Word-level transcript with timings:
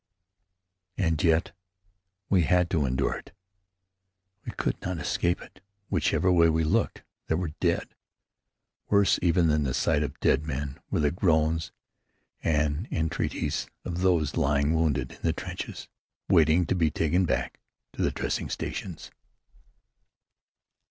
And 0.97 1.23
yet, 1.23 1.51
we 2.27 2.41
had 2.41 2.71
to 2.71 2.87
endure 2.87 3.19
it. 3.19 3.33
We 4.43 4.51
could 4.53 4.81
not 4.81 4.97
escape 4.97 5.43
it. 5.43 5.61
Whichever 5.89 6.31
way 6.31 6.49
we 6.49 6.63
looked, 6.63 7.03
there 7.27 7.37
were 7.37 7.49
the 7.49 7.53
dead. 7.59 7.93
Worse 8.89 9.19
even 9.21 9.47
than 9.47 9.61
the 9.61 9.75
sight 9.75 10.01
of 10.01 10.19
dead 10.19 10.43
men 10.47 10.79
were 10.89 11.01
the 11.01 11.11
groans 11.11 11.71
and 12.43 12.87
entreaties 12.91 13.67
of 13.85 13.99
those 14.01 14.35
lying 14.37 14.73
wounded 14.73 15.11
in 15.11 15.21
the 15.21 15.33
trenches 15.33 15.87
waiting 16.27 16.65
to 16.65 16.73
be 16.73 16.89
taken 16.89 17.25
back 17.25 17.59
to 17.93 18.01
the 18.01 18.09
dressing 18.09 18.49
stations. 18.49 19.11